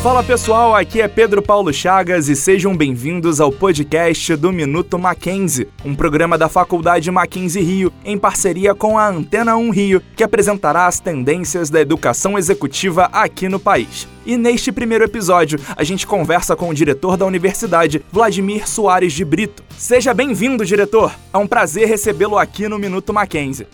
[0.00, 5.66] Fala pessoal, aqui é Pedro Paulo Chagas e sejam bem-vindos ao podcast do Minuto Mackenzie,
[5.84, 10.86] um programa da Faculdade Mackenzie Rio, em parceria com a Antena 1 Rio, que apresentará
[10.86, 14.06] as tendências da educação executiva aqui no país.
[14.24, 19.24] E neste primeiro episódio, a gente conversa com o diretor da universidade, Vladimir Soares de
[19.24, 19.64] Brito.
[19.76, 21.12] Seja bem-vindo, diretor!
[21.34, 23.66] É um prazer recebê-lo aqui no Minuto Mackenzie.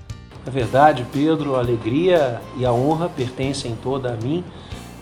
[0.47, 4.43] É verdade, Pedro, a alegria e a honra pertencem toda a mim.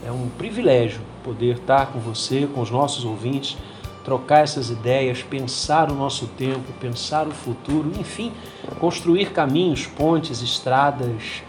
[0.05, 3.57] É um privilégio poder estar com você, com os nossos ouvintes,
[4.05, 8.33] trocar essas ideias, pensar o nosso tempo, pensar o futuro, enfim,
[8.79, 11.43] construir caminhos, pontes, estradas,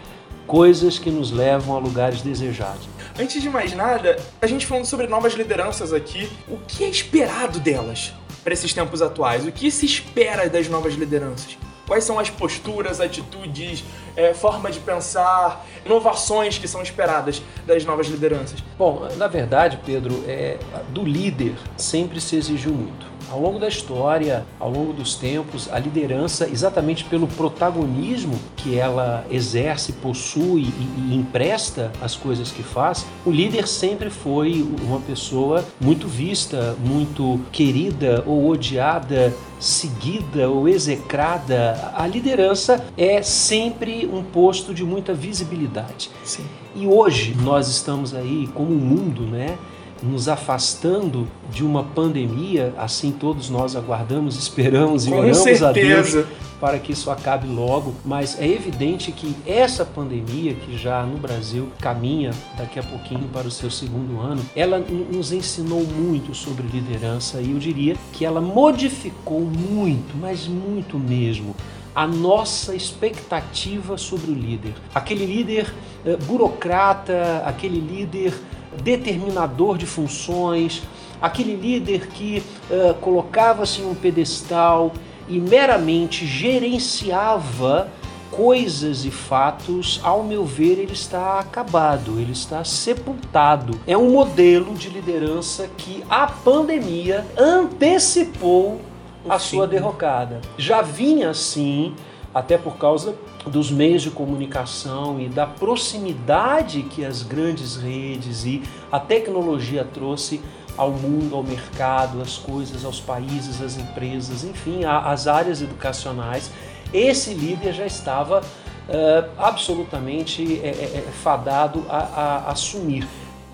[0.46, 2.88] coisas que nos levam a lugares desejados.
[3.18, 7.58] Antes de mais nada, a gente falando sobre novas lideranças aqui, o que é esperado
[7.60, 9.46] delas para esses tempos atuais?
[9.46, 11.56] O que se espera das novas lideranças?
[11.86, 13.84] Quais são as posturas, atitudes,
[14.16, 18.62] é, forma de pensar, inovações que são esperadas das novas lideranças?
[18.78, 20.58] Bom, na verdade, Pedro, é,
[20.88, 23.13] do líder sempre se exigiu muito.
[23.30, 29.24] Ao longo da história, ao longo dos tempos, a liderança, exatamente pelo protagonismo que ela
[29.30, 35.64] exerce, possui e, e empresta as coisas que faz, o líder sempre foi uma pessoa
[35.80, 41.92] muito vista, muito querida ou odiada, seguida ou execrada.
[41.94, 46.10] A liderança é sempre um posto de muita visibilidade.
[46.24, 46.44] Sim.
[46.76, 49.56] E hoje nós estamos aí como um mundo, né?
[50.04, 55.68] Nos afastando de uma pandemia, assim todos nós aguardamos, esperamos e Com oramos certeza.
[55.68, 56.26] a Deus
[56.60, 61.68] para que isso acabe logo, mas é evidente que essa pandemia que já no Brasil
[61.78, 67.40] caminha daqui a pouquinho para o seu segundo ano, ela nos ensinou muito sobre liderança
[67.42, 71.54] e eu diria que ela modificou muito, mas muito mesmo
[71.94, 74.72] a nossa expectativa sobre o líder.
[74.94, 75.72] Aquele líder
[76.04, 78.34] eh, burocrata, aquele líder
[78.82, 80.82] determinador de funções,
[81.20, 84.92] aquele líder que uh, colocava-se em um pedestal
[85.28, 87.88] e meramente gerenciava
[88.30, 93.78] coisas e fatos, ao meu ver, ele está acabado, ele está sepultado.
[93.86, 98.80] É um modelo de liderança que a pandemia antecipou
[99.24, 99.56] o a fim.
[99.56, 100.40] sua derrocada.
[100.58, 101.94] Já vinha assim,
[102.34, 103.14] até por causa
[103.46, 110.40] dos meios de comunicação e da proximidade que as grandes redes e a tecnologia trouxe
[110.76, 116.50] ao mundo, ao mercado, às coisas, aos países, às empresas, enfim, às áreas educacionais,
[116.92, 123.06] esse líder já estava uh, absolutamente é, é, fadado a, a assumir.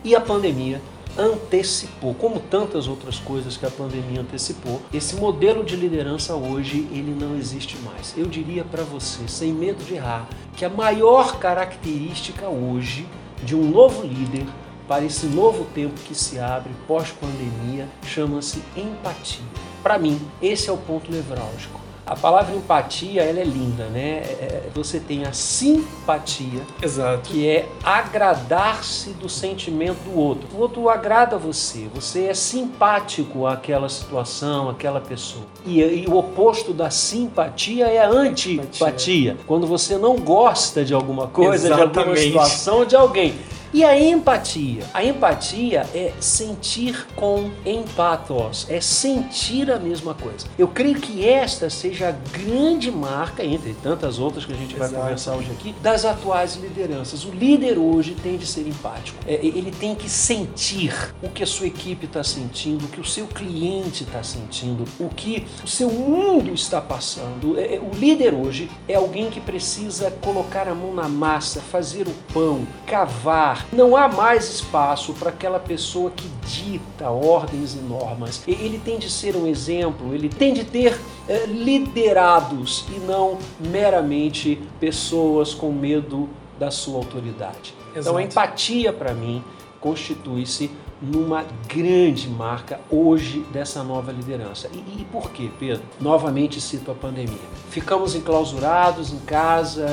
[0.02, 0.80] E a pandemia
[1.19, 7.16] antecipou, como tantas outras coisas que a pandemia antecipou, esse modelo de liderança hoje ele
[7.19, 8.15] não existe mais.
[8.16, 13.06] Eu diria para você, sem medo de errar, que a maior característica hoje
[13.43, 14.47] de um novo líder
[14.87, 19.44] para esse novo tempo que se abre pós-pandemia chama-se empatia.
[19.82, 21.79] Para mim, esse é o ponto nevrálgico.
[22.10, 24.00] A palavra empatia, ela é linda, né?
[24.00, 27.31] É, é, você tem a simpatia, Exato.
[27.31, 30.49] que é agradar-se do sentimento do outro.
[30.53, 35.44] O outro agrada você, você é simpático àquela situação, àquela pessoa.
[35.65, 41.28] E, e o oposto da simpatia é a antipatia, quando você não gosta de alguma
[41.28, 41.93] coisa, Exatamente.
[41.93, 43.34] de alguma situação, de alguém.
[43.72, 44.82] E a empatia?
[44.92, 50.48] A empatia é sentir com empatos, é sentir a mesma coisa.
[50.58, 54.88] Eu creio que esta seja a grande marca, entre tantas outras que a gente vai
[54.88, 55.03] Exato.
[55.03, 57.25] conversar hoje aqui, das atuais lideranças.
[57.25, 59.16] O líder hoje tem de ser empático.
[59.25, 60.92] É, ele tem que sentir
[61.22, 65.08] o que a sua equipe está sentindo, o que o seu cliente está sentindo, o
[65.08, 67.56] que o seu mundo está passando.
[67.56, 72.14] É, o líder hoje é alguém que precisa colocar a mão na massa, fazer o
[72.34, 78.43] pão, cavar, não há mais espaço para aquela pessoa que dita ordens e normas.
[78.47, 80.98] Ele tem de ser um exemplo, ele tem de ter
[81.28, 86.28] é, liderados e não meramente pessoas com medo
[86.59, 87.75] da sua autoridade.
[87.94, 87.99] Exato.
[87.99, 89.43] Então a empatia para mim
[89.80, 90.70] constitui-se
[91.00, 94.69] numa grande marca hoje dessa nova liderança.
[94.72, 95.82] E, e, por quê, Pedro?
[95.99, 97.38] Novamente cito a pandemia.
[97.70, 99.87] Ficamos enclausurados em casa,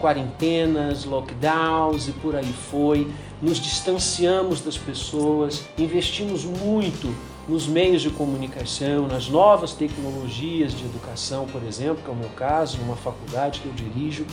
[0.00, 3.08] quarentenas, lockdowns e por aí foi.
[3.40, 7.14] Nos distanciamos das pessoas, investimos muito
[7.48, 12.28] nos meios de comunicação, nas novas tecnologias de educação, por exemplo, que é o meu
[12.30, 14.24] caso, numa faculdade que eu dirijo.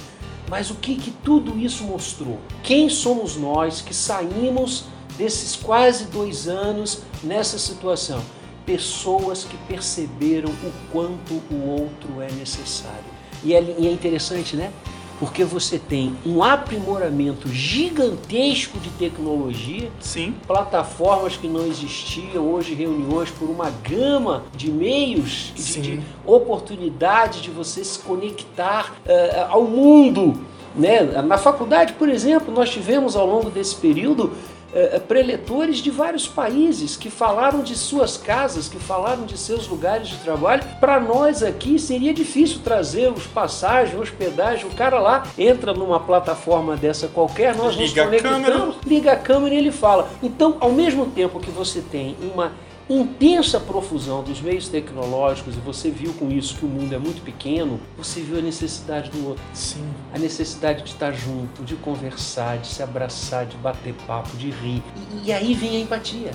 [0.50, 2.40] Mas o que, que tudo isso mostrou?
[2.64, 4.86] Quem somos nós que saímos
[5.18, 8.22] desses quase dois anos nessa situação?
[8.66, 13.18] Pessoas que perceberam o quanto o outro é necessário.
[13.44, 14.72] E é, e é interessante, né?
[15.20, 20.36] Porque você tem um aprimoramento gigantesco de tecnologia, Sim.
[20.46, 25.82] plataformas que não existiam, hoje reuniões por uma gama de meios, Sim.
[25.82, 30.40] de, de oportunidade de você se conectar eh, ao mundo.
[30.76, 31.02] Né?
[31.24, 34.34] Na faculdade, por exemplo, nós tivemos ao longo desse período
[34.78, 40.08] eh, preletores de vários países que falaram de suas casas, que falaram de seus lugares
[40.08, 40.64] de trabalho.
[40.80, 44.66] Para nós aqui seria difícil trazer os passagens, hospedagem.
[44.68, 48.76] O cara lá entra numa plataforma dessa qualquer, nós Liga a nos conectamos, câmera.
[48.86, 50.10] liga a câmera e ele fala.
[50.22, 52.52] Então, ao mesmo tempo que você tem uma
[52.90, 57.22] intensa profusão dos meios tecnológicos e você viu com isso que o mundo é muito
[57.22, 59.86] pequeno, você viu a necessidade do outro Sim.
[60.14, 64.82] a necessidade de estar junto, de conversar, de se abraçar, de bater papo, de rir.
[65.24, 66.32] E, e aí vem a empatia.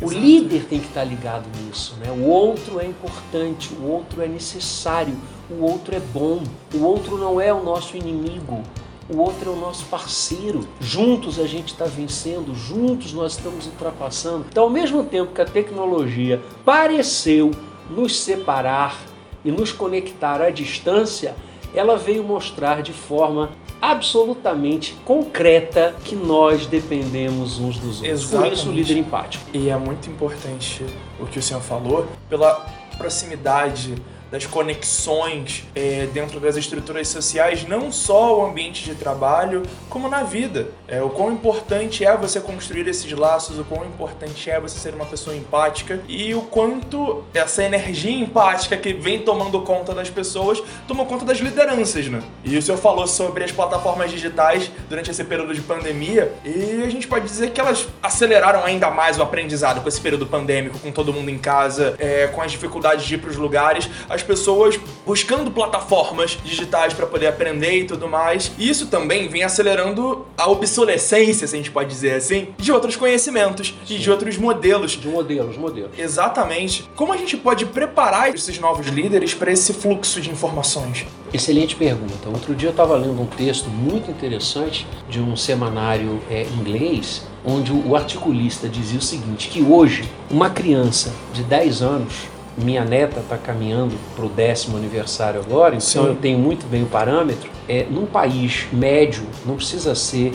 [0.00, 0.20] O Exato.
[0.20, 2.10] líder tem que estar ligado nisso, né?
[2.10, 5.16] O outro é importante, o outro é necessário,
[5.48, 6.42] o outro é bom,
[6.74, 8.64] o outro não é o nosso inimigo.
[9.08, 10.66] O outro é o nosso parceiro.
[10.80, 14.46] Juntos a gente está vencendo, juntos nós estamos ultrapassando.
[14.48, 17.50] Então, ao mesmo tempo que a tecnologia pareceu
[17.90, 18.98] nos separar
[19.44, 21.34] e nos conectar à distância,
[21.74, 23.50] ela veio mostrar de forma
[23.80, 28.00] absolutamente concreta que nós dependemos uns dos outros.
[28.00, 28.70] Por isso, o Exatamente.
[28.70, 29.44] líder empático.
[29.52, 30.86] E é muito importante
[31.18, 32.64] o que o senhor falou, pela
[32.96, 33.96] proximidade
[34.32, 40.22] das conexões é, dentro das estruturas sociais, não só o ambiente de trabalho, como na
[40.22, 40.68] vida.
[40.88, 44.94] É, o quão importante é você construir esses laços, o quão importante é você ser
[44.94, 50.62] uma pessoa empática e o quanto essa energia empática que vem tomando conta das pessoas
[50.88, 52.22] toma conta das lideranças, né?
[52.42, 56.88] E o senhor falou sobre as plataformas digitais durante esse período de pandemia e a
[56.88, 60.90] gente pode dizer que elas aceleraram ainda mais o aprendizado com esse período pandêmico, com
[60.90, 64.78] todo mundo em casa, é, com as dificuldades de ir para os lugares, as pessoas
[65.06, 68.50] buscando plataformas digitais para poder aprender e tudo mais.
[68.58, 72.96] E isso também vem acelerando a obsolescência, se a gente pode dizer assim, de outros
[72.96, 74.92] conhecimentos e de outros modelos.
[74.92, 75.98] De modelos, modelos.
[75.98, 76.88] Exatamente.
[76.96, 81.06] Como a gente pode preparar esses novos líderes para esse fluxo de informações?
[81.32, 82.28] Excelente pergunta.
[82.28, 87.72] Outro dia eu estava lendo um texto muito interessante de um semanário é, inglês, onde
[87.72, 92.14] o o articulista dizia o seguinte: que hoje uma criança de 10 anos,
[92.56, 96.08] minha neta está caminhando para o décimo aniversário agora, então Sim.
[96.08, 97.50] eu tenho muito bem o parâmetro.
[97.68, 100.32] É, num país médio, não precisa ser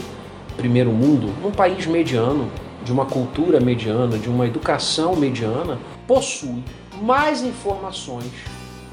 [0.56, 2.50] primeiro mundo, num país mediano,
[2.84, 5.78] de uma cultura mediana, de uma educação mediana,
[6.08, 6.64] possui
[7.02, 8.32] mais informações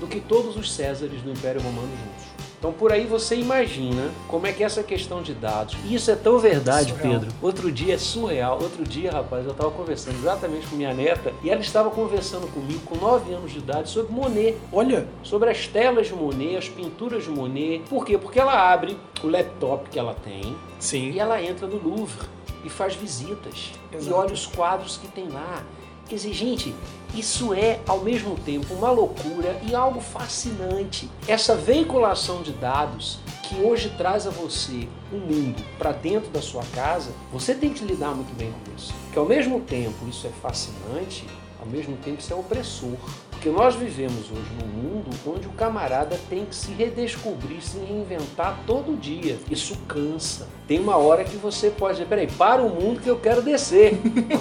[0.00, 2.34] do que todos os Césares do Império Romano juntos.
[2.64, 5.76] Então por aí você imagina como é que é essa questão de dados.
[5.84, 7.20] E isso é tão verdade, Surreal.
[7.20, 7.36] Pedro.
[7.42, 8.58] Outro dia é surreal.
[8.58, 12.80] Outro dia, rapaz, eu estava conversando exatamente com minha neta e ela estava conversando comigo
[12.86, 17.24] com 9 anos de idade sobre Monet Olha, sobre as telas de Monet, as pinturas
[17.24, 17.82] de Monet.
[17.86, 18.16] Por quê?
[18.16, 21.10] Porque ela abre o laptop que ela tem sim.
[21.10, 22.26] e ela entra no Louvre
[22.64, 24.16] e faz visitas e Exato.
[24.16, 25.62] olha os quadros que tem lá.
[26.08, 26.74] Quer dizer, gente,
[27.14, 31.10] isso é ao mesmo tempo uma loucura e algo fascinante.
[31.28, 36.62] Essa veiculação de dados que hoje traz a você um mundo para dentro da sua
[36.74, 38.92] casa, você tem que lidar muito bem com isso.
[39.12, 41.26] Que ao mesmo tempo isso é fascinante,
[41.60, 42.96] ao mesmo tempo isso é opressor.
[43.44, 48.58] Porque nós vivemos hoje num mundo onde o camarada tem que se redescobrir, se reinventar
[48.66, 49.38] todo dia.
[49.50, 50.48] Isso cansa.
[50.66, 54.00] Tem uma hora que você pode dizer, peraí, para o mundo que eu quero descer.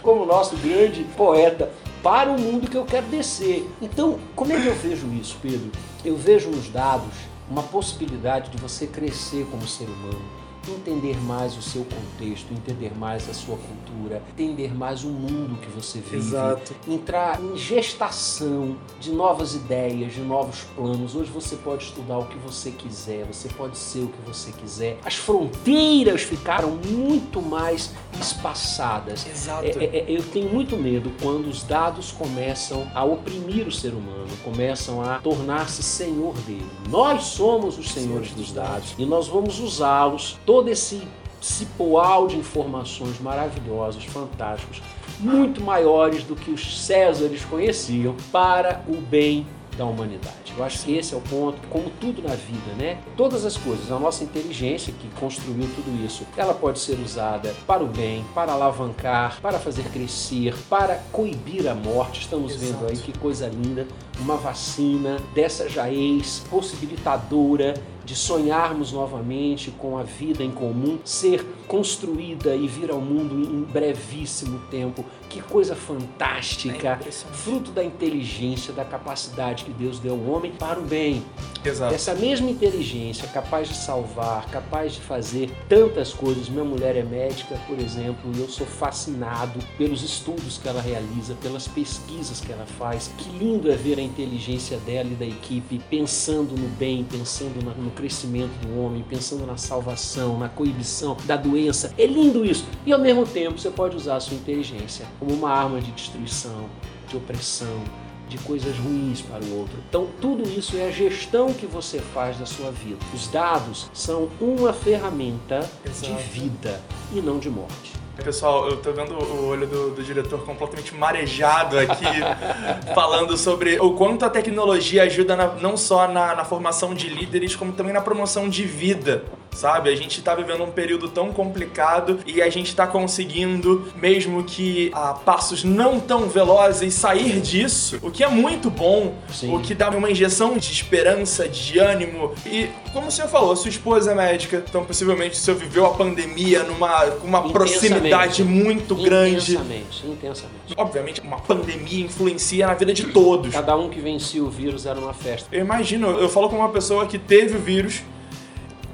[0.00, 1.72] Como, o nosso grande poeta,
[2.04, 3.68] para o mundo que eu quero descer.
[3.82, 5.72] Então, como é que eu vejo isso, Pedro?
[6.04, 7.14] Eu vejo nos dados
[7.50, 10.22] uma possibilidade de você crescer como ser humano,
[10.70, 15.68] entender mais o seu contexto, entender mais a sua cultura, entender mais o mundo que
[15.68, 16.74] você vive, Exato.
[16.86, 21.14] entrar em gestação de novas ideias, de novos planos.
[21.14, 24.98] Hoje você pode estudar o que você quiser, você pode ser o que você quiser.
[25.04, 29.26] As fronteiras ficaram muito mais espaçadas.
[29.26, 29.66] Exato.
[29.66, 33.92] É, é, é, eu tenho muito medo quando os dados começam a oprimir o ser
[33.92, 36.66] humano, começam a tornar-se senhor dele.
[36.88, 41.02] Nós somos os senhores dos dados e nós vamos usá-los, todo esse
[41.40, 44.80] cipoal de informações maravilhosas, fantásticos,
[45.18, 49.44] muito maiores do que os Césares conheciam, para o bem
[49.76, 50.54] da humanidade.
[50.56, 52.98] Eu acho que esse é o ponto, como tudo na vida, né?
[53.16, 57.82] Todas as coisas, a nossa inteligência que construiu tudo isso, ela pode ser usada para
[57.82, 62.20] o bem, para alavancar, para fazer crescer, para coibir a morte.
[62.20, 62.92] Estamos vendo Exato.
[62.92, 63.88] aí que coisa linda,
[64.20, 71.44] uma vacina dessa já ex possibilitadora de sonharmos novamente com a vida em comum ser
[71.66, 75.04] construída e vir ao mundo em brevíssimo tempo.
[75.28, 77.00] Que coisa fantástica!
[77.04, 81.24] É fruto da inteligência, da capacidade que Deus deu ao homem para o bem.
[81.64, 81.94] Exato.
[81.94, 86.48] Essa mesma inteligência capaz de salvar, capaz de fazer tantas coisas.
[86.48, 91.34] Minha mulher é médica, por exemplo, e eu sou fascinado pelos estudos que ela realiza,
[91.36, 93.10] pelas pesquisas que ela faz.
[93.16, 97.90] Que lindo é ver a inteligência dela e da equipe pensando no bem, pensando no
[97.94, 101.94] crescimento do homem, pensando na salvação, na coibição da doença.
[101.96, 102.66] É lindo isso.
[102.84, 106.68] E ao mesmo tempo você pode usar a sua inteligência como uma arma de destruição,
[107.08, 107.82] de opressão,
[108.28, 109.76] de coisas ruins para o outro.
[109.88, 112.98] Então, tudo isso é a gestão que você faz da sua vida.
[113.12, 116.14] Os dados são uma ferramenta Exato.
[116.14, 116.80] de vida
[117.12, 118.03] e não de morte.
[118.22, 122.04] Pessoal, eu tô vendo o olho do, do diretor completamente marejado aqui,
[122.94, 127.56] falando sobre o quanto a tecnologia ajuda na, não só na, na, formação de líderes,
[127.56, 129.90] como também na promoção de vida, sabe?
[129.90, 134.90] A gente tá vivendo um período tão complicado e a gente tá conseguindo, mesmo que
[134.92, 139.54] a passos não tão velozes, sair disso, o que é muito bom, Sim.
[139.54, 142.34] o que dá uma injeção de esperança, de ânimo.
[142.46, 145.94] E, como o senhor falou, sua esposa é médica, então possivelmente o senhor viveu a
[145.94, 149.52] pandemia numa uma proximidade muito grande.
[149.52, 150.74] Intensamente, intensamente.
[150.76, 153.52] Obviamente, uma pandemia influencia na vida de todos.
[153.52, 155.48] Cada um que vencia o vírus era uma festa.
[155.52, 158.02] Eu imagino, eu falo com uma pessoa que teve o vírus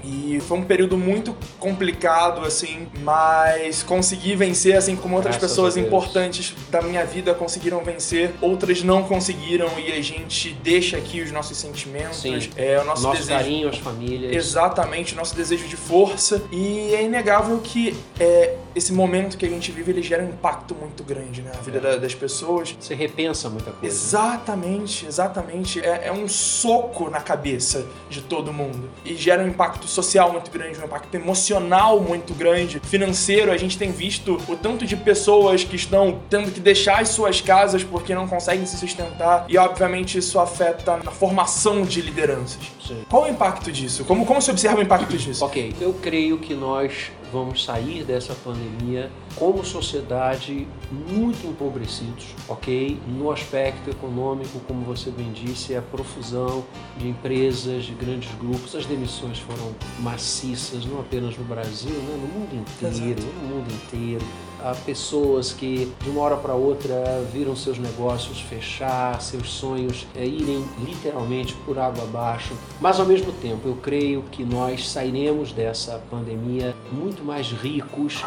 [0.05, 5.77] e foi um período muito complicado, assim, mas consegui vencer, assim como outras Graças pessoas
[5.77, 11.31] importantes da minha vida conseguiram vencer, outras não conseguiram e a gente deixa aqui os
[11.31, 12.39] nossos sentimentos, Sim.
[12.57, 14.35] é o nosso, nosso desejo, carinho, as famílias.
[14.35, 19.71] Exatamente, nosso desejo de força e é inegável que é, esse momento que a gente
[19.73, 21.99] vive ele gera um impacto muito grande né, na vida é.
[21.99, 22.77] das pessoas.
[22.79, 23.95] Você repensa muita coisa.
[23.95, 25.81] Exatamente, exatamente.
[25.81, 30.51] É, é um soco na cabeça de todo mundo e gera um impacto social muito
[30.51, 33.53] grande, um impacto emocional muito grande, financeiro.
[33.53, 37.41] A gente tem visto o tanto de pessoas que estão tendo que deixar as suas
[37.41, 42.80] casas porque não conseguem se sustentar e, obviamente, isso afeta na formação de lideranças.
[42.91, 43.05] Sim.
[43.09, 44.05] Qual o impacto disso?
[44.05, 45.45] Como, como se observa o impacto disso?
[45.45, 52.99] Ok, eu creio que nós vamos sair dessa pandemia como sociedade muito empobrecidos, ok?
[53.07, 56.65] No aspecto econômico, como você bem disse, a profusão
[56.97, 62.19] de empresas, de grandes grupos, as demissões foram maciças, não apenas no Brasil, né?
[62.21, 63.33] no mundo inteiro, Exato.
[63.43, 64.25] no mundo inteiro.
[64.63, 70.25] Há pessoas que de uma hora para outra viram seus negócios fechar, seus sonhos é,
[70.25, 72.55] irem literalmente por água abaixo.
[72.81, 78.25] Mas ao mesmo tempo, eu creio que nós sairemos dessa pandemia muito mais ricos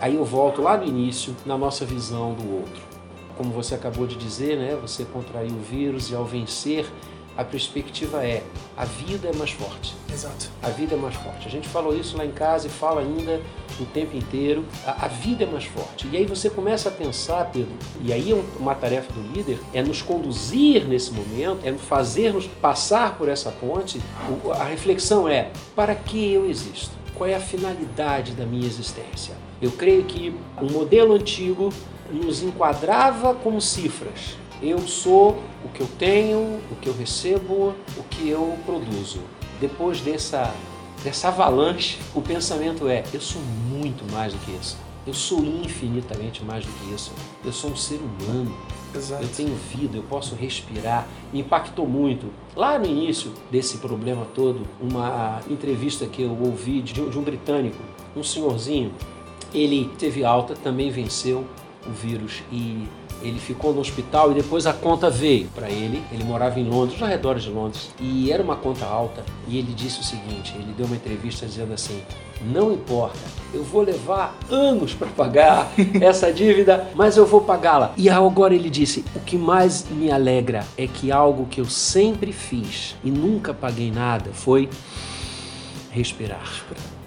[0.00, 2.82] Aí eu volto lá no início na nossa visão do outro.
[3.36, 4.78] Como você acabou de dizer, né?
[4.80, 6.86] Você contraiu o vírus e ao vencer,
[7.38, 8.42] a perspectiva é
[8.76, 9.94] a vida é mais forte.
[10.12, 10.50] Exato.
[10.60, 11.46] A vida é mais forte.
[11.46, 13.40] A gente falou isso lá em casa e fala ainda
[13.78, 14.64] o tempo inteiro.
[14.84, 16.08] A, a vida é mais forte.
[16.10, 19.80] E aí você começa a pensar, Pedro, e aí é uma tarefa do líder, é
[19.80, 24.00] nos conduzir nesse momento, é fazer-nos passar por essa ponte.
[24.58, 26.90] A reflexão é: para que eu existo?
[27.14, 29.36] Qual é a finalidade da minha existência?
[29.62, 31.72] Eu creio que o modelo antigo
[32.10, 34.36] nos enquadrava como cifras.
[34.60, 39.20] Eu sou o que eu tenho, o que eu recebo, o que eu produzo.
[39.60, 40.52] Depois dessa,
[41.04, 44.76] dessa avalanche, o pensamento é: eu sou muito mais do que isso.
[45.06, 47.12] Eu sou infinitamente mais do que isso.
[47.44, 48.54] Eu sou um ser humano.
[48.94, 49.22] Exato.
[49.22, 51.06] Eu tenho vida, eu posso respirar.
[51.32, 52.26] Me impactou muito.
[52.54, 57.22] Lá no início desse problema todo, uma entrevista que eu ouvi de um, de um
[57.22, 57.78] britânico,
[58.16, 58.92] um senhorzinho,
[59.54, 61.46] ele teve alta, também venceu
[61.86, 62.86] o vírus e
[63.22, 66.02] ele ficou no hospital e depois a conta veio para ele.
[66.12, 69.24] Ele morava em Londres, nos arredores de Londres, e era uma conta alta.
[69.46, 72.02] E ele disse o seguinte: ele deu uma entrevista dizendo assim:
[72.40, 73.18] não importa,
[73.52, 77.92] eu vou levar anos para pagar essa dívida, mas eu vou pagá-la.
[77.96, 82.32] E agora ele disse: o que mais me alegra é que algo que eu sempre
[82.32, 84.68] fiz e nunca paguei nada foi
[85.90, 86.64] respirar.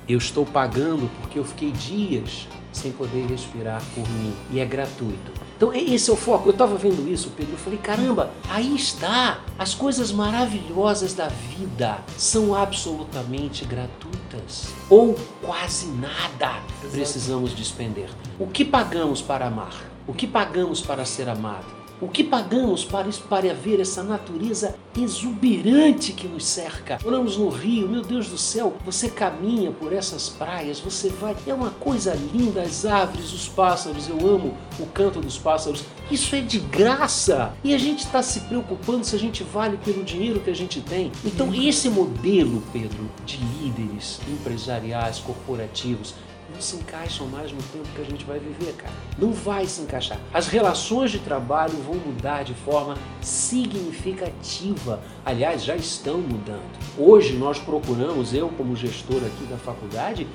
[0.07, 5.31] Eu estou pagando porque eu fiquei dias sem poder respirar por mim e é gratuito.
[5.57, 6.49] Então esse é o foco.
[6.49, 9.41] Eu estava vendo isso, Pedro, eu falei, caramba, aí está.
[9.57, 16.61] As coisas maravilhosas da vida são absolutamente gratuitas ou quase nada
[16.91, 18.09] precisamos despender.
[18.39, 19.73] O que pagamos para amar?
[20.07, 21.80] O que pagamos para ser amado?
[22.01, 26.98] O que pagamos para isso, para ver essa natureza exuberante que nos cerca?
[27.05, 31.53] Olhamos no rio, meu Deus do céu, você caminha por essas praias, você vai, é
[31.53, 35.84] uma coisa linda, as árvores, os pássaros, eu amo o canto dos pássaros.
[36.10, 37.53] Isso é de graça.
[37.63, 40.81] E a gente está se preocupando se a gente vale pelo dinheiro que a gente
[40.81, 41.12] tem.
[41.24, 46.15] Então, esse modelo, Pedro, de líderes empresariais, corporativos,
[46.53, 48.93] não se encaixam mais no tempo que a gente vai viver, cara.
[49.17, 50.20] Não vai se encaixar.
[50.34, 55.01] As relações de trabalho vão mudar de forma significativa.
[55.25, 56.79] Aliás, já estão mudando.
[56.98, 60.27] Hoje nós procuramos, eu como gestor aqui da faculdade,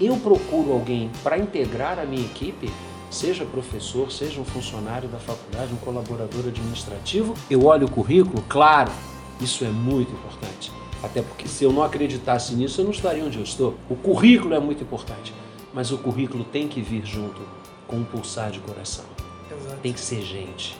[0.00, 2.70] eu procuro alguém para integrar a minha equipe
[3.10, 8.92] seja professor, seja um funcionário da faculdade, um colaborador administrativo, eu olho o currículo, claro,
[9.40, 10.70] isso é muito importante.
[11.02, 13.76] Até porque se eu não acreditasse nisso, eu não estaria onde eu estou.
[13.88, 15.32] O currículo é muito importante
[15.72, 17.40] mas o currículo tem que vir junto
[17.86, 19.04] com um pulsar de coração.
[19.50, 19.76] Exato.
[19.82, 20.76] Tem que ser gente,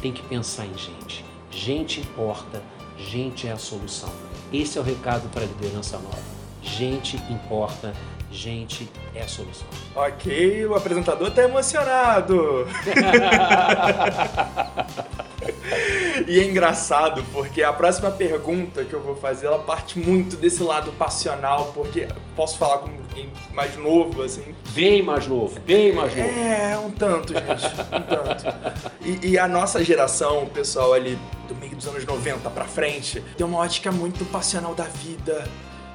[0.00, 1.24] tem que pensar em gente.
[1.50, 2.62] Gente importa,
[2.96, 4.10] gente é a solução.
[4.52, 6.18] Esse é o recado para a liderança nova.
[6.62, 7.92] Gente importa,
[8.30, 9.66] gente é a solução.
[9.94, 12.66] Ok, o apresentador está emocionado.
[16.26, 20.62] e é engraçado porque a próxima pergunta que eu vou fazer, ela parte muito desse
[20.62, 23.01] lado passional, porque posso falar com alguém
[23.52, 24.54] mais novo, assim.
[24.70, 26.28] Bem mais novo, bem mais novo.
[26.28, 28.90] É, um tanto, gente, um tanto.
[29.04, 33.22] E, e a nossa geração, o pessoal ali do meio dos anos 90 pra frente,
[33.36, 35.46] tem uma ótica muito passional da vida,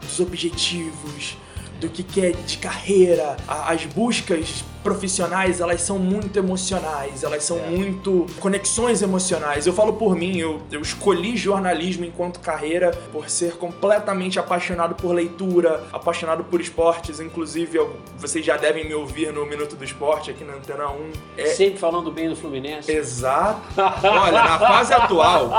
[0.01, 1.37] dos objetivos,
[1.79, 7.67] do que quer de carreira, as buscas profissionais, elas são muito emocionais, elas são é.
[7.67, 9.67] muito conexões emocionais.
[9.67, 15.13] Eu falo por mim, eu, eu escolhi jornalismo enquanto carreira por ser completamente apaixonado por
[15.13, 20.31] leitura, apaixonado por esportes, inclusive eu, vocês já devem me ouvir no Minuto do Esporte
[20.31, 21.11] aqui na Antena 1.
[21.37, 21.45] É...
[21.47, 22.91] Sempre falando bem do Fluminense.
[22.91, 23.61] Exato.
[23.77, 25.51] Olha, na fase atual,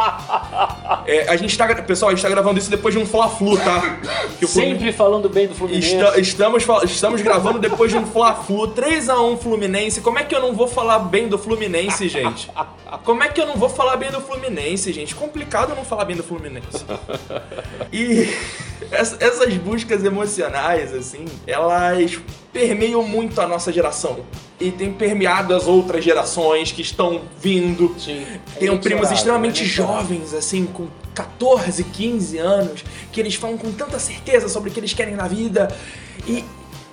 [1.07, 3.99] é, a gente tá, pessoal, a gente tá gravando isso depois de um Fla-Flu, tá?
[4.47, 5.95] Sempre falando bem do Fluminense.
[5.95, 10.01] Está, estamos, estamos gravando depois de um Fla-Flu, três 2x1 Fluminense.
[10.01, 12.51] Como é que eu não vou falar bem do Fluminense, gente?
[13.05, 15.15] Como é que eu não vou falar bem do Fluminense, gente?
[15.15, 16.85] Complicado eu não falar bem do Fluminense.
[17.93, 18.29] E
[18.91, 22.19] essas buscas emocionais, assim, elas
[22.53, 24.21] permeiam muito a nossa geração.
[24.61, 27.95] E tem permeado as outras gerações que estão vindo.
[27.99, 28.27] Sim.
[28.61, 33.99] É primos extremamente é jovens, assim, com 14, 15 anos, que eles falam com tanta
[33.99, 35.69] certeza sobre o que eles querem na vida.
[36.27, 36.45] E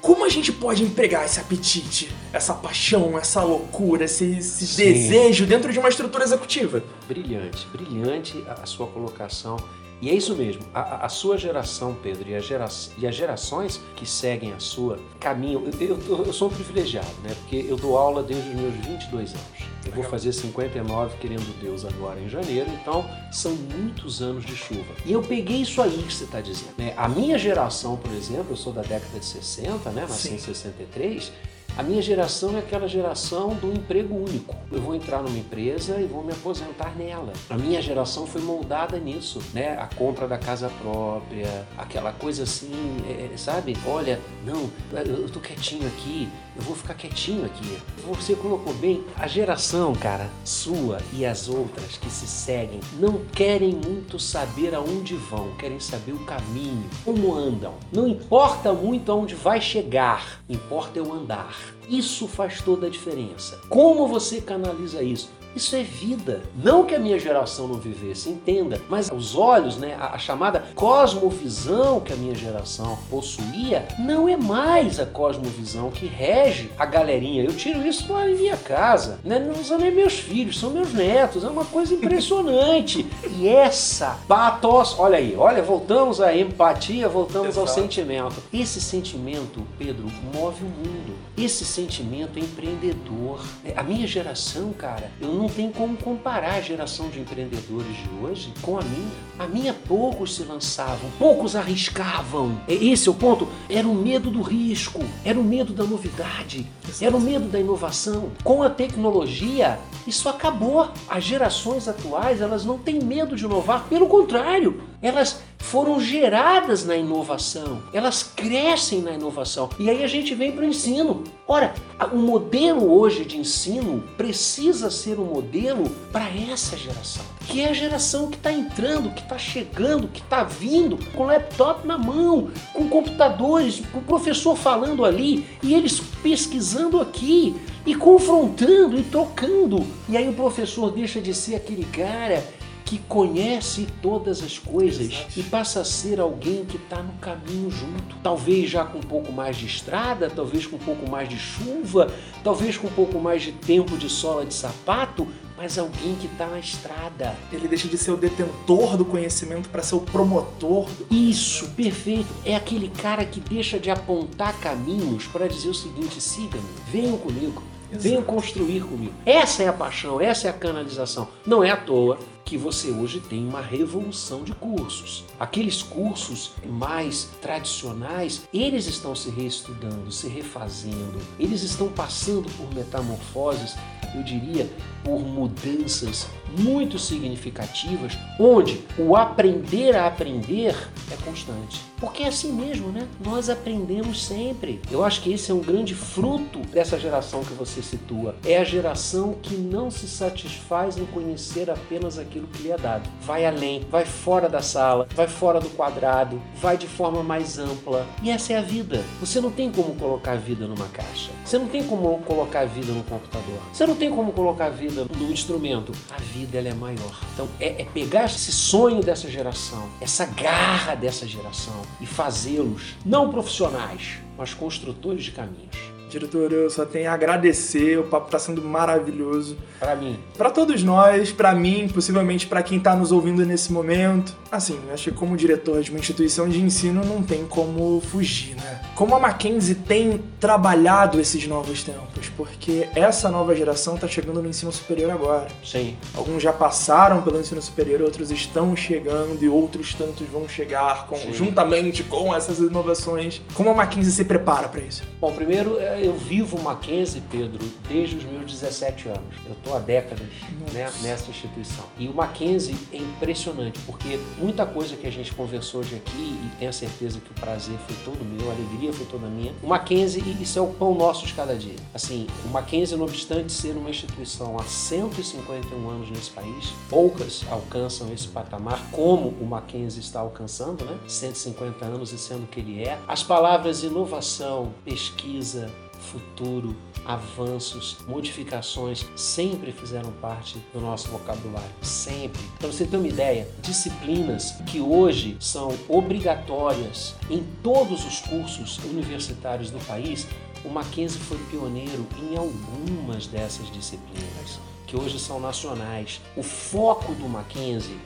[0.05, 5.73] como a gente pode empregar esse apetite, essa paixão, essa loucura, esse, esse desejo dentro
[5.73, 6.83] de uma estrutura executiva?
[7.07, 9.57] Brilhante, brilhante a sua colocação.
[10.05, 14.05] E é isso mesmo, a, a sua geração, Pedro, e, gera, e as gerações que
[14.05, 15.63] seguem a sua caminham.
[15.79, 17.35] Eu, eu, eu, sou um privilegiado, né?
[17.39, 19.65] Porque eu dou aula desde os meus 22 anos.
[19.83, 24.93] Eu vou fazer 59, querendo Deus, agora em janeiro, então são muitos anos de chuva.
[25.07, 26.75] E eu peguei isso aí que você está dizendo.
[26.77, 26.93] Né?
[26.95, 30.01] A minha geração, por exemplo, eu sou da década de 60, né?
[30.01, 30.35] nasci Sim.
[30.35, 31.31] em 63
[31.77, 34.55] a minha geração é aquela geração do emprego único.
[34.71, 37.33] Eu vou entrar numa empresa e vou me aposentar nela.
[37.49, 39.77] A minha geração foi moldada nisso, né?
[39.77, 43.75] A compra da casa própria, aquela coisa assim, é, é sabe?
[43.85, 44.69] Olha, não,
[45.05, 47.77] eu tô quietinho aqui, eu vou ficar quietinho aqui.
[48.07, 53.73] Você colocou bem, a geração, cara, sua e as outras que se seguem, não querem
[53.73, 57.73] muito saber aonde vão, querem saber o caminho, como andam.
[57.91, 61.55] Não importa muito aonde vai chegar, importa eu andar.
[61.89, 63.59] Isso faz toda a diferença.
[63.69, 65.29] Como você canaliza isso?
[65.55, 66.41] Isso é vida.
[66.61, 70.65] Não que a minha geração não vivesse, entenda, mas os olhos, né, a, a, chamada
[70.75, 77.43] cosmovisão que a minha geração possuía, não é mais a cosmovisão que rege a galerinha.
[77.43, 79.39] Eu tiro isso lá em minha casa, né?
[79.39, 81.43] não são nem meus filhos, são meus netos.
[81.43, 83.05] É uma coisa impressionante.
[83.39, 87.61] e essa patos, olha aí, olha, voltamos à empatia, voltamos Exato.
[87.61, 88.43] ao sentimento.
[88.51, 91.15] Esse sentimento, Pedro, move o mundo.
[91.37, 93.41] Esse sentimento é empreendedor.
[93.63, 98.09] É, a minha geração, cara, eu não tem como comparar a geração de empreendedores de
[98.23, 99.25] hoje com a minha.
[99.37, 102.61] A minha poucos se lançavam, poucos arriscavam.
[102.67, 103.47] Esse é o ponto.
[103.69, 106.65] Era o medo do risco, era o medo da novidade,
[107.01, 108.31] era o medo da inovação.
[108.43, 110.89] Com a tecnologia, isso acabou.
[111.07, 116.95] As gerações atuais, elas não têm medo de inovar, pelo contrário, elas foram geradas na
[116.95, 119.69] inovação, elas crescem na inovação.
[119.79, 121.23] E aí a gente vem para o ensino.
[121.47, 121.73] Ora,
[122.13, 127.73] o modelo hoje de ensino precisa ser um modelo para essa geração, que é a
[127.73, 132.87] geração que está entrando, que está chegando, que está vindo com laptop na mão, com
[132.87, 139.85] computadores, com o professor falando ali e eles pesquisando aqui e confrontando e trocando.
[140.07, 142.43] E aí o professor deixa de ser aquele cara
[142.85, 145.39] que conhece todas as coisas Exato.
[145.39, 148.15] e passa a ser alguém que está no caminho junto.
[148.21, 152.13] Talvez já com um pouco mais de estrada, talvez com um pouco mais de chuva,
[152.43, 156.45] talvez com um pouco mais de tempo de sola de sapato, mas alguém que está
[156.45, 157.35] na estrada.
[157.51, 160.87] Ele deixa de ser o detentor do conhecimento para ser o promotor.
[160.87, 161.07] Do...
[161.09, 162.27] Isso, perfeito.
[162.45, 167.63] É aquele cara que deixa de apontar caminhos para dizer o seguinte: siga-me, venham comigo.
[167.91, 169.13] Venham construir comigo.
[169.25, 171.29] Essa é a paixão, essa é a canalização.
[171.45, 175.25] Não é à toa que você hoje tem uma revolução de cursos.
[175.39, 183.75] Aqueles cursos mais tradicionais, eles estão se reestudando, se refazendo, eles estão passando por metamorfoses,
[184.13, 184.69] eu diria,
[185.03, 186.27] por mudanças
[186.57, 190.75] muito significativas, onde o aprender a aprender
[191.11, 191.81] é constante.
[191.97, 193.07] Porque é assim mesmo, né?
[193.23, 194.81] Nós aprendemos sempre.
[194.91, 198.35] Eu acho que esse é um grande fruto dessa geração que você situa.
[198.45, 203.09] É a geração que não se satisfaz em conhecer apenas aquilo que lhe é dado.
[203.21, 208.05] Vai além, vai fora da sala, vai fora do quadrado, vai de forma mais ampla.
[208.21, 209.03] E essa é a vida.
[209.19, 211.31] Você não tem como colocar a vida numa caixa.
[211.43, 213.59] Você não tem como colocar a vida no computador.
[213.71, 215.91] Você não tem como colocar a vida no instrumento.
[216.11, 217.19] A vida ela é maior.
[217.33, 223.29] Então é, é pegar esse sonho dessa geração, essa garra dessa geração e fazê-los não
[223.29, 225.94] profissionais, mas construtores de caminhos.
[226.09, 229.57] Diretor, eu só tenho a agradecer, o papo está sendo maravilhoso.
[229.79, 230.19] Para mim.
[230.37, 234.35] Para todos nós, para mim, possivelmente para quem está nos ouvindo nesse momento.
[234.51, 238.81] Assim, acho que como diretor de uma instituição de ensino não tem como fugir, né?
[238.95, 244.47] Como a Mackenzie tem trabalhado esses novos tempos, porque essa nova geração está chegando no
[244.47, 245.47] ensino superior agora.
[245.63, 245.97] Sim.
[246.15, 251.17] Alguns já passaram pelo ensino superior, outros estão chegando e outros tantos vão chegar com,
[251.33, 253.41] juntamente com essas inovações.
[253.53, 255.03] Como a Mackenzie se prepara para isso?
[255.19, 259.35] Bom, primeiro é, eu vivo Mackenzie, Pedro, desde os meus 17 anos.
[259.45, 260.27] Eu estou há décadas
[260.71, 261.85] né, nessa instituição.
[261.97, 266.51] E o Mackenzie é impressionante, porque muita coisa que a gente conversou hoje aqui, e
[266.59, 269.53] tenho a certeza que o prazer foi todo meu, a alegria foi toda minha.
[269.63, 271.75] O Mackenzie, isso é o pão nosso de cada dia.
[271.93, 278.13] Assim, o Mackenzie, não obstante ser uma instituição há 151 anos nesse país, poucas alcançam
[278.13, 280.97] esse patamar como o Mackenzie está alcançando, né?
[281.07, 282.99] 150 anos e sendo o que ele é.
[283.07, 285.71] As palavras inovação, pesquisa,
[286.05, 292.41] futuro, avanços, modificações sempre fizeram parte do nosso vocabulário, sempre.
[292.57, 299.69] Para você ter uma ideia, disciplinas que hoje são obrigatórias em todos os cursos universitários
[299.69, 300.27] do país,
[300.63, 306.21] o Mackenzie foi pioneiro em algumas dessas disciplinas, que hoje são nacionais.
[306.35, 307.99] O foco do Mackenzie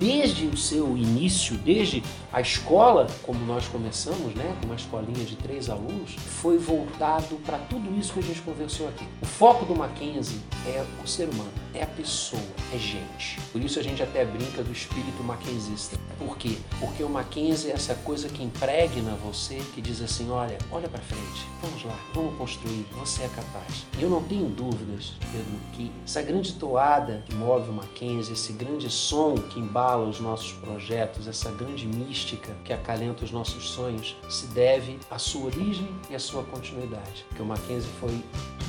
[0.00, 5.36] desde o seu início, desde a escola, como nós começamos, né, com uma escolinha de
[5.36, 9.04] três alunos, foi voltado para tudo isso que a gente conversou aqui.
[9.20, 12.40] O foco do Mackenzie é o ser humano, é a pessoa,
[12.72, 13.38] é gente.
[13.52, 15.98] Por isso a gente até brinca do espírito mackenzista.
[16.18, 16.56] Por quê?
[16.78, 21.00] Porque o Mackenzie é essa coisa que impregna você, que diz assim, olha, olha para
[21.02, 23.84] frente, vamos lá, vamos construir, você é capaz.
[23.98, 28.88] Eu não tenho dúvidas, Pedro, que essa grande toada que move o Mackenzie, esse grande
[28.88, 34.16] som que embala embala os nossos projetos, essa grande mística que acalenta os nossos sonhos,
[34.28, 37.26] se deve à sua origem e à sua continuidade.
[37.34, 38.22] Que o Mackenzie foi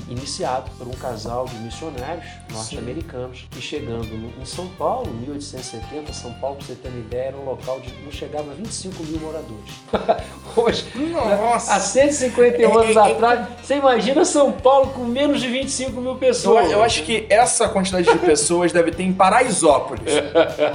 [0.10, 4.08] iniciado por um casal de missionários norte-americanos que chegando
[4.40, 7.80] em São Paulo, em 1870, São Paulo, para você ter uma ideia, era um local
[7.80, 9.72] de não chegava a 25 mil moradores.
[10.56, 11.76] Hoje, Nossa.
[11.76, 16.66] há 151 anos atrás, você imagina São Paulo com menos de 25 mil pessoas.
[16.66, 20.14] Eu, eu acho que essa quantidade de pessoas deve ter em Paraisópolis.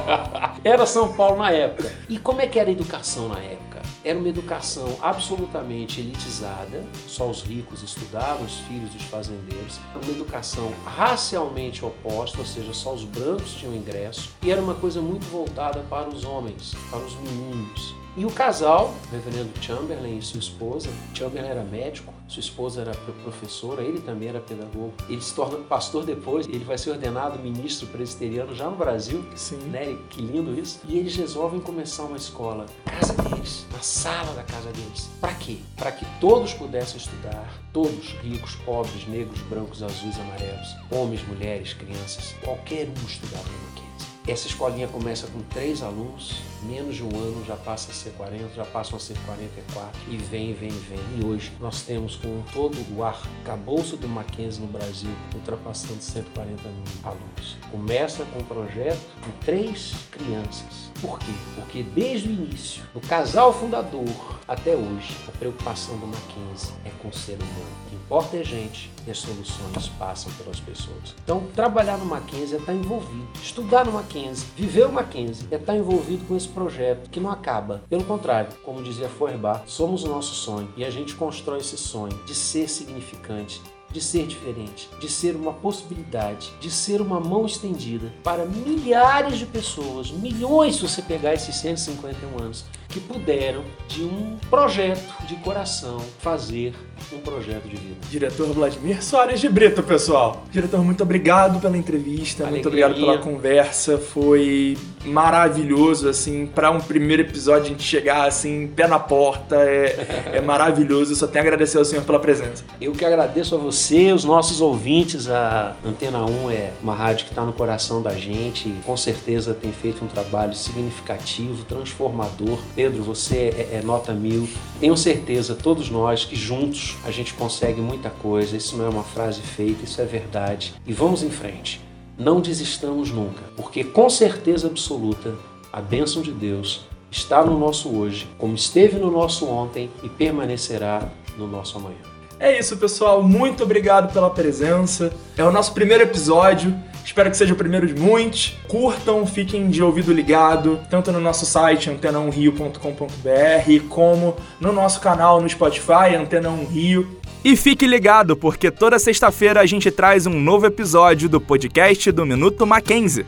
[0.65, 1.93] era São Paulo na época.
[2.09, 3.67] E como é que era a educação na época?
[4.05, 9.81] Era uma educação absolutamente elitizada, só os ricos estudavam, os filhos dos fazendeiros.
[10.01, 14.31] Uma educação racialmente oposta, ou seja, só os brancos tinham ingresso.
[14.43, 17.97] E era uma coisa muito voltada para os homens, para os meninos.
[18.19, 22.95] E o casal, o reverendo Chamberlain e sua esposa, Chamberlain era médico, sua esposa era
[23.23, 24.95] professora, ele também era pedagogo.
[25.07, 29.23] Ele se torna pastor depois, ele vai ser ordenado ministro presbiteriano já no Brasil.
[29.37, 29.59] Sim.
[29.67, 29.99] Né?
[30.09, 30.81] Que lindo isso.
[30.89, 35.11] E eles resolvem começar uma escola na casa deles, na sala da casa deles.
[35.21, 35.59] Para quê?
[35.77, 42.35] Para que todos pudessem estudar, todos, ricos, pobres, negros, brancos, azuis, amarelos, homens, mulheres, crianças,
[42.43, 44.17] qualquer um estudava no Mackenzie.
[44.27, 48.55] Essa escolinha começa com três alunos, menos de um ano já passa a ser 40,
[48.55, 50.99] já passam a ser 44 e vem, vem, vem.
[51.19, 56.85] E hoje nós temos com todo o arcabouço do Mackenzie no Brasil ultrapassando 140 mil
[57.05, 57.57] alunos.
[57.71, 60.91] Começa com um projeto com três crianças.
[61.01, 61.33] Por quê?
[61.55, 64.05] Porque desde o início, do casal fundador
[64.49, 67.77] até hoje, a preocupação do Mackenzie é com o ser humano.
[67.87, 71.15] O que importa é gente e as soluções passam pelas pessoas.
[71.23, 73.29] Então, trabalhar no Mackenzie é estar envolvido.
[73.43, 77.83] Estudar no Mackenzie, viver o Mackenzie é estar envolvido com esse projeto que não acaba.
[77.91, 82.19] Pelo contrário, como dizia Feuerbach, somos o nosso sonho e a gente constrói esse sonho
[82.25, 83.61] de ser significante,
[83.93, 89.45] de ser diferente, de ser uma possibilidade, de ser uma mão estendida para milhares de
[89.45, 95.99] pessoas, milhões se você pegar esses 151 anos, que puderam, de um projeto de coração,
[96.19, 96.73] fazer
[97.13, 97.97] um projeto de vida.
[98.11, 100.45] Diretor Vladimir Soares de Brito, pessoal.
[100.51, 103.99] Diretor, muito obrigado pela entrevista, Alegria muito obrigado pela conversa.
[103.99, 110.33] Foi maravilhoso, assim, para um primeiro episódio a gente chegar assim, pé na porta, é,
[110.35, 111.13] é maravilhoso.
[111.13, 112.65] Eu só tenho a agradecer ao senhor pela presença.
[112.81, 115.29] Eu que agradeço a você, os nossos ouvintes.
[115.29, 119.71] A Antena 1 é uma rádio que está no coração da gente, com certeza tem
[119.71, 122.59] feito um trabalho significativo, transformador.
[122.77, 124.47] Pedro, você é, é nota mil.
[124.79, 128.55] Tenho certeza, todos nós, que juntos a gente consegue muita coisa.
[128.57, 130.75] Isso não é uma frase feita, isso é verdade.
[130.87, 131.81] E vamos em frente.
[132.19, 135.35] Não desistamos nunca, porque com certeza absoluta
[135.73, 141.09] a bênção de Deus está no nosso hoje, como esteve no nosso ontem e permanecerá
[141.37, 141.97] no nosso amanhã.
[142.39, 143.23] É isso, pessoal.
[143.23, 145.11] Muito obrigado pela presença.
[145.37, 146.75] É o nosso primeiro episódio.
[147.07, 148.59] Espero que seja o primeiro de muitos.
[148.67, 155.49] Curtam, fiquem de ouvido ligado, tanto no nosso site antena1rio.com.br, como no nosso canal no
[155.49, 157.21] Spotify, Antena 1 Rio.
[157.45, 162.27] E fique ligado, porque toda sexta-feira a gente traz um novo episódio do podcast do
[162.27, 163.25] Minuto Mackenzie.